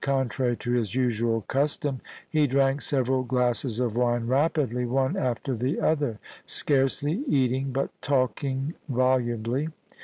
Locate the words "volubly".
8.89-9.69